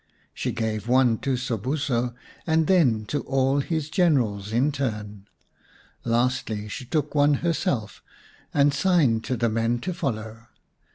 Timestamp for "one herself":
7.13-8.01